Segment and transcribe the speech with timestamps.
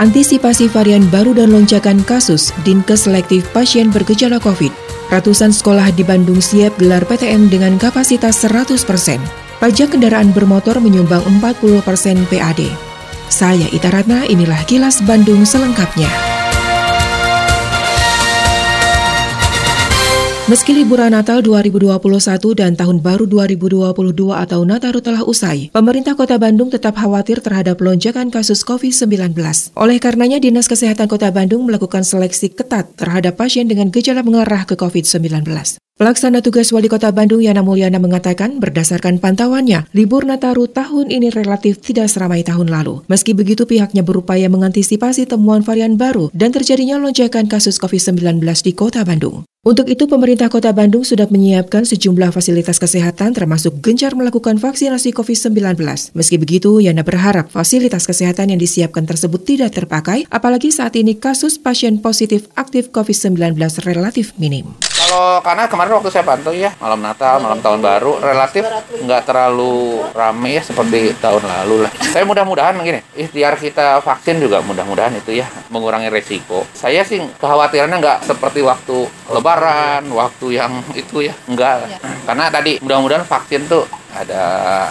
[0.00, 4.72] Antisipasi varian baru dan lonjakan kasus, Dinkes selektif pasien bergejala COVID.
[5.12, 9.20] Ratusan sekolah di Bandung siap gelar PTM dengan kapasitas 100%.
[9.60, 11.84] Pajak kendaraan bermotor menyumbang 40%
[12.32, 12.72] PAD.
[13.28, 16.31] Saya Ita Ratna, inilah kilas Bandung selengkapnya.
[20.50, 22.02] Meski liburan Natal 2021
[22.58, 23.94] dan Tahun Baru 2022
[24.34, 29.38] atau Nataru telah usai, pemerintah Kota Bandung tetap khawatir terhadap lonjakan kasus COVID-19.
[29.78, 34.74] Oleh karenanya, Dinas Kesehatan Kota Bandung melakukan seleksi ketat terhadap pasien dengan gejala mengarah ke
[34.74, 35.46] COVID-19.
[35.94, 41.78] Pelaksana tugas Wali Kota Bandung Yana Mulyana mengatakan berdasarkan pantauannya, libur Nataru tahun ini relatif
[41.78, 43.06] tidak seramai tahun lalu.
[43.06, 49.06] Meski begitu pihaknya berupaya mengantisipasi temuan varian baru dan terjadinya lonjakan kasus COVID-19 di Kota
[49.06, 49.46] Bandung.
[49.62, 55.78] Untuk itu, pemerintah Kota Bandung sudah menyiapkan sejumlah fasilitas kesehatan termasuk gencar melakukan vaksinasi COVID-19.
[56.18, 61.62] Meski begitu, Yana berharap fasilitas kesehatan yang disiapkan tersebut tidak terpakai, apalagi saat ini kasus
[61.62, 63.54] pasien positif aktif COVID-19
[63.86, 64.74] relatif minim.
[64.82, 68.66] Kalau karena kemarin waktu saya pantau ya, malam Natal, malam Tahun Baru, relatif
[68.98, 71.92] nggak terlalu rame ya seperti tahun lalu lah.
[72.10, 76.66] Saya mudah-mudahan begini, ikhtiar kita vaksin juga mudah-mudahan itu ya mengurangi resiko.
[76.74, 79.51] Saya sih kekhawatirannya nggak seperti waktu lebaran
[80.12, 81.34] waktu yang itu ya.
[81.48, 81.88] Enggak.
[81.88, 81.98] Ya.
[82.28, 84.44] Karena tadi mudah-mudahan vaksin tuh ada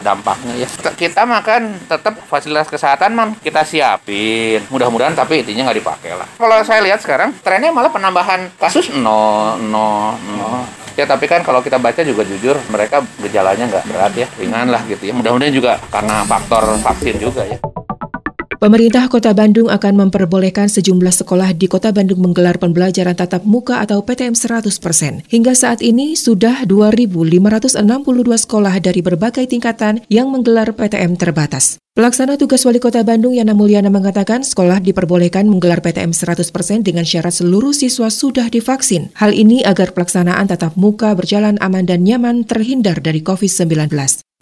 [0.00, 0.68] dampaknya ya.
[0.96, 4.64] Kita makan tetap fasilitas kesehatan man kita siapin.
[4.72, 6.26] Mudah-mudahan tapi intinya nggak dipakai lah.
[6.40, 10.64] Kalau saya lihat sekarang trennya malah penambahan kasus no no no.
[10.92, 14.84] Ya tapi kan kalau kita baca juga jujur mereka gejalanya nggak berat ya, ringan lah
[14.84, 15.16] gitu ya.
[15.16, 17.56] Mudah-mudahan juga karena faktor vaksin juga ya.
[18.62, 24.06] Pemerintah Kota Bandung akan memperbolehkan sejumlah sekolah di Kota Bandung menggelar pembelajaran tatap muka atau
[24.06, 25.26] PTM 100%.
[25.26, 27.82] Hingga saat ini sudah 2.562
[28.22, 31.82] sekolah dari berbagai tingkatan yang menggelar PTM terbatas.
[31.98, 37.34] Pelaksana tugas Wali Kota Bandung Yana Mulyana mengatakan sekolah diperbolehkan menggelar PTM 100% dengan syarat
[37.34, 39.10] seluruh siswa sudah divaksin.
[39.18, 43.90] Hal ini agar pelaksanaan tatap muka berjalan aman dan nyaman terhindar dari COVID-19.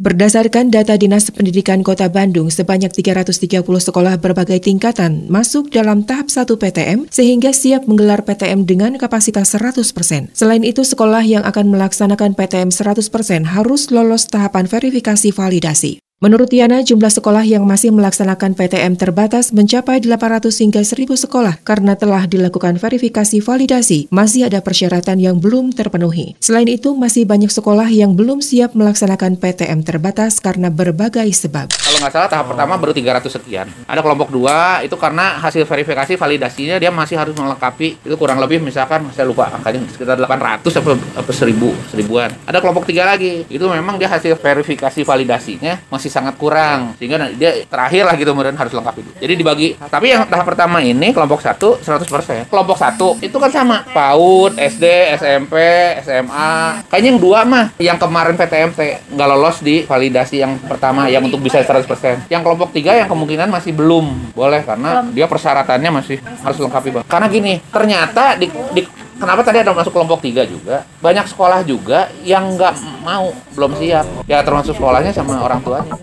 [0.00, 6.56] Berdasarkan data Dinas Pendidikan Kota Bandung, sebanyak 330 sekolah berbagai tingkatan masuk dalam tahap 1
[6.56, 10.32] PTM sehingga siap menggelar PTM dengan kapasitas 100%.
[10.32, 16.00] Selain itu, sekolah yang akan melaksanakan PTM 100% harus lolos tahapan verifikasi validasi.
[16.20, 21.96] Menurut Yana, jumlah sekolah yang masih melaksanakan PTM terbatas mencapai 800 hingga 1000 sekolah karena
[21.96, 24.12] telah dilakukan verifikasi validasi.
[24.12, 26.36] Masih ada persyaratan yang belum terpenuhi.
[26.36, 31.72] Selain itu, masih banyak sekolah yang belum siap melaksanakan PTM terbatas karena berbagai sebab.
[31.72, 33.72] Kalau nggak salah tahap pertama baru 300 sekian.
[33.88, 38.60] Ada kelompok dua itu karena hasil verifikasi validasinya dia masih harus melengkapi itu kurang lebih
[38.60, 42.28] misalkan saya lupa angkanya sekitar 800 atau, atau 1000 seribuan.
[42.44, 46.98] Ada kelompok tiga lagi itu memang dia hasil verifikasi validasinya masih masih sangat kurang.
[46.98, 49.68] Sehingga dia terakhir lah gitu kemudian harus lengkap itu jadi dibagi.
[49.78, 53.86] Tapi yang tahap pertama ini kelompok satu 100% kelompok satu itu kan sama.
[53.94, 54.84] PAUD SD
[55.14, 55.54] SMP
[56.02, 61.22] SMA kayaknya yang dua mah yang kemarin PTMT nggak lolos di validasi yang pertama yang
[61.22, 64.34] untuk bisa 100% yang kelompok tiga yang kemungkinan masih belum.
[64.34, 67.04] Boleh karena dia persyaratannya masih harus lengkapi bang.
[67.06, 68.82] Karena gini ternyata di, di
[69.20, 74.24] kenapa tadi ada masuk kelompok tiga juga banyak sekolah juga yang nggak mau belum siap
[74.24, 75.94] ya termasuk sekolahnya sama orang tuanya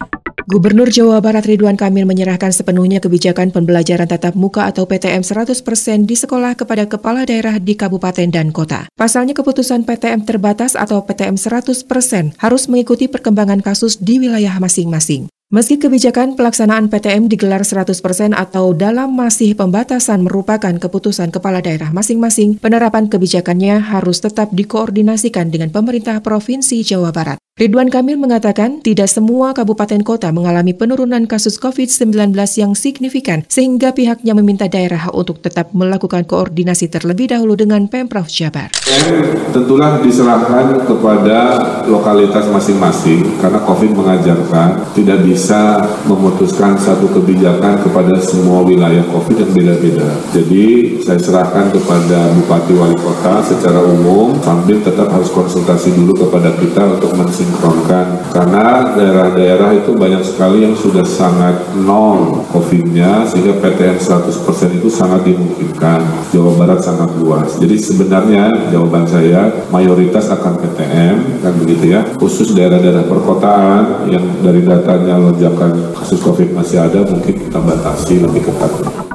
[0.48, 5.60] Gubernur Jawa Barat Ridwan Kamil menyerahkan sepenuhnya kebijakan pembelajaran tatap muka atau PTM 100%
[6.08, 8.88] di sekolah kepada kepala daerah di kabupaten dan kota.
[8.96, 15.28] Pasalnya keputusan PTM terbatas atau PTM 100% harus mengikuti perkembangan kasus di wilayah masing-masing.
[15.48, 17.96] Meski kebijakan pelaksanaan PTM digelar 100%
[18.36, 25.72] atau dalam masih pembatasan merupakan keputusan kepala daerah masing-masing, penerapan kebijakannya harus tetap dikoordinasikan dengan
[25.72, 27.47] pemerintah Provinsi Jawa Barat.
[27.58, 34.38] Ridwan Kamil mengatakan tidak semua kabupaten kota mengalami penurunan kasus COVID-19 yang signifikan sehingga pihaknya
[34.38, 38.70] meminta daerah untuk tetap melakukan koordinasi terlebih dahulu dengan Pemprov Jabar.
[39.50, 41.40] Tentulah diserahkan kepada
[41.90, 49.52] lokalitas masing-masing karena COVID mengajarkan tidak bisa memutuskan satu kebijakan kepada semua wilayah COVID yang
[49.58, 50.06] beda-beda.
[50.30, 56.54] Jadi saya serahkan kepada Bupati Wali Kota secara umum sambil tetap harus konsultasi dulu kepada
[56.62, 63.56] kita untuk mensinkronkan disinkronkan karena daerah-daerah itu banyak sekali yang sudah sangat nol COVID-nya sehingga
[63.64, 66.04] PTM 100% itu sangat dimungkinkan.
[66.36, 67.56] Jawa Barat sangat luas.
[67.56, 72.04] Jadi sebenarnya jawaban saya mayoritas akan PTM kan begitu ya.
[72.20, 78.52] Khusus daerah-daerah perkotaan yang dari datanya lonjakan kasus COVID masih ada mungkin kita batasi lebih
[78.52, 79.07] ketat.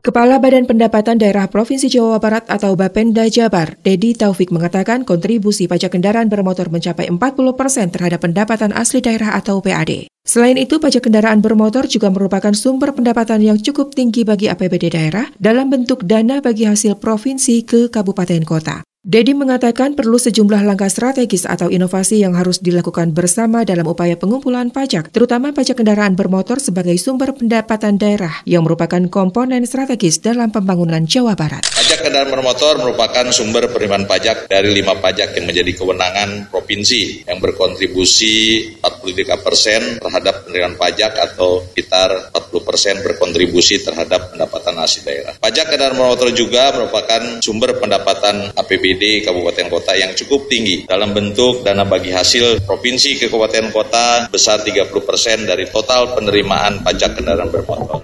[0.00, 5.92] Kepala Badan Pendapatan Daerah Provinsi Jawa Barat atau Bapenda Jabar, Dedi Taufik mengatakan kontribusi pajak
[5.92, 7.20] kendaraan bermotor mencapai 40
[7.52, 10.08] persen terhadap pendapatan asli daerah atau PAD.
[10.24, 15.28] Selain itu, pajak kendaraan bermotor juga merupakan sumber pendapatan yang cukup tinggi bagi APBD daerah
[15.36, 18.80] dalam bentuk dana bagi hasil provinsi ke kabupaten kota.
[19.00, 24.68] Dedi mengatakan perlu sejumlah langkah strategis atau inovasi yang harus dilakukan bersama dalam upaya pengumpulan
[24.68, 31.08] pajak, terutama pajak kendaraan bermotor sebagai sumber pendapatan daerah yang merupakan komponen strategis dalam pembangunan
[31.08, 31.64] Jawa Barat.
[31.72, 37.40] Pajak kendaraan bermotor merupakan sumber penerimaan pajak dari lima pajak yang menjadi kewenangan provinsi yang
[37.40, 38.36] berkontribusi
[38.84, 45.40] 43 persen terhadap penerimaan pajak atau sekitar 40 persen berkontribusi terhadap pendapatan asli daerah.
[45.40, 51.14] Pajak kendaraan bermotor juga merupakan sumber pendapatan APBD APBD kabupaten kota yang cukup tinggi dalam
[51.14, 57.54] bentuk dana bagi hasil provinsi ke kabupaten kota besar 30% dari total penerimaan pajak kendaraan
[57.54, 58.02] bermotor.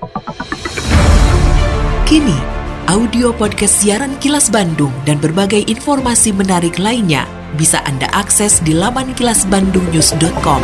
[2.06, 2.38] Kini,
[2.86, 7.26] audio podcast siaran Kilas Bandung dan berbagai informasi menarik lainnya
[7.58, 10.62] bisa Anda akses di laman kilasbandungnews.com.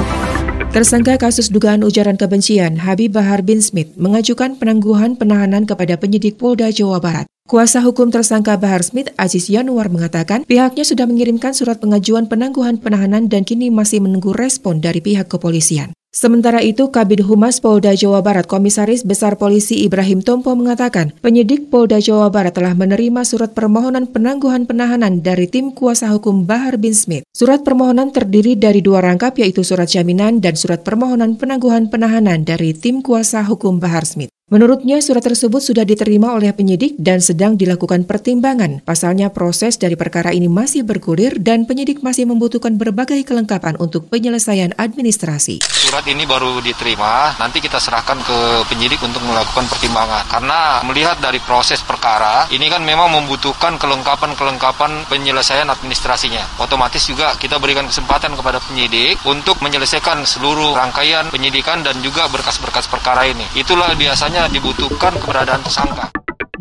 [0.70, 6.70] Tersangka kasus dugaan ujaran kebencian Habib Bahar bin Smith mengajukan penangguhan penahanan kepada penyidik Polda
[6.70, 7.31] Jawa Barat.
[7.42, 13.26] Kuasa hukum tersangka Bahar Smith, Aziz Yanuar mengatakan pihaknya sudah mengirimkan surat pengajuan penangguhan penahanan
[13.26, 15.90] dan kini masih menunggu respon dari pihak kepolisian.
[16.12, 21.98] Sementara itu, Kabid Humas Polda Jawa Barat Komisaris Besar Polisi Ibrahim Tompo mengatakan, penyidik Polda
[21.98, 27.24] Jawa Barat telah menerima surat permohonan penangguhan penahanan dari tim kuasa hukum Bahar bin Smith.
[27.32, 32.76] Surat permohonan terdiri dari dua rangkap yaitu surat jaminan dan surat permohonan penangguhan penahanan dari
[32.76, 34.28] tim kuasa hukum Bahar Smith.
[34.52, 38.84] Menurutnya, surat tersebut sudah diterima oleh penyidik dan sedang dilakukan pertimbangan.
[38.84, 44.76] Pasalnya, proses dari perkara ini masih bergulir dan penyidik masih membutuhkan berbagai kelengkapan untuk penyelesaian
[44.76, 45.64] administrasi.
[45.64, 50.28] Surat ini baru diterima, nanti kita serahkan ke penyidik untuk melakukan pertimbangan.
[50.28, 56.60] Karena melihat dari proses perkara, ini kan memang membutuhkan kelengkapan-kelengkapan penyelesaian administrasinya.
[56.60, 62.84] Otomatis juga kita berikan kesempatan kepada penyidik untuk menyelesaikan seluruh rangkaian penyidikan dan juga berkas-berkas
[62.92, 63.48] perkara ini.
[63.56, 66.08] Itulah biasanya dibutuhkan keberadaan tersangka.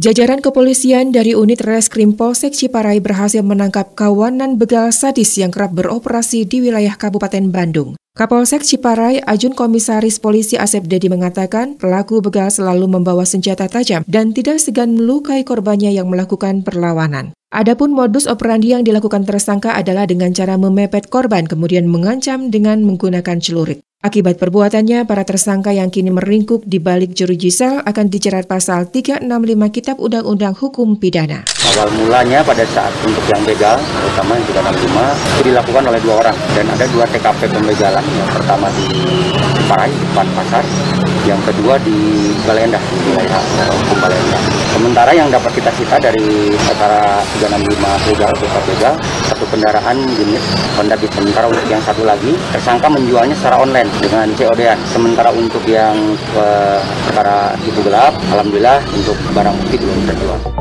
[0.01, 6.43] Jajaran kepolisian dari unit Reskrim Polsek Ciparai berhasil menangkap kawanan begal sadis yang kerap beroperasi
[6.47, 7.93] di wilayah Kabupaten Bandung.
[8.11, 14.35] Kapolsek Ciparai, Ajun Komisaris Polisi Asep Dedi mengatakan pelaku begal selalu membawa senjata tajam dan
[14.35, 17.31] tidak segan melukai korbannya yang melakukan perlawanan.
[17.51, 23.39] Adapun modus operandi yang dilakukan tersangka adalah dengan cara memepet korban kemudian mengancam dengan menggunakan
[23.39, 23.79] celurit.
[24.01, 29.29] Akibat perbuatannya, para tersangka yang kini meringkuk di balik jeruji sel akan dijerat pasal 365
[29.69, 31.45] Kitab Undang-Undang Hukum Pidana.
[31.45, 36.37] Awal mulanya pada saat untuk yang begal, terutama yang 365, itu dilakukan oleh dua orang.
[36.57, 38.01] Dan ada dua TKP pembegalan.
[38.01, 38.85] Yang pertama di
[39.69, 40.65] Parai, depan pasar.
[41.21, 44.09] Yang kedua di Balenda, di wilayah hukum.
[44.71, 48.93] Sementara yang dapat kita cita dari perkara 365 begal, TKP begal,
[49.29, 50.41] satu kendaraan jenis
[50.73, 51.13] Honda Beat.
[51.13, 54.79] Sementara untuk yang satu lagi, tersangka menjualnya secara online dengan COD-an.
[54.89, 55.93] Sementara untuk yang
[56.33, 60.60] uh, perkara ibu gelap, alhamdulillah untuk barang bukti belum terjual.